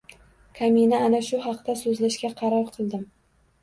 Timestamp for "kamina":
0.59-1.03